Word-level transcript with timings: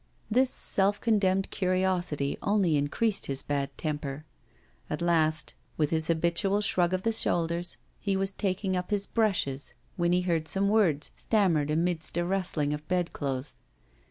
This 0.31 0.49
self 0.49 0.99
condemned 0.99 1.51
curiosity 1.51 2.35
only 2.41 2.75
increased 2.75 3.27
his 3.27 3.43
bad 3.43 3.69
temper. 3.77 4.25
At 4.89 4.99
last, 4.99 5.53
with 5.77 5.91
his 5.91 6.07
habitual 6.07 6.61
shrug 6.61 6.91
of 6.91 7.03
the 7.03 7.11
shoulders, 7.11 7.77
he 7.99 8.17
was 8.17 8.31
taking 8.31 8.75
up 8.75 8.89
his 8.89 9.05
brushes, 9.05 9.75
when 9.97 10.11
he 10.11 10.21
heard 10.21 10.47
some 10.47 10.69
words 10.69 11.11
stammered 11.15 11.69
amidst 11.69 12.17
a 12.17 12.25
rustling 12.25 12.73
of 12.73 12.87
bed 12.87 13.13
clothes. 13.13 13.57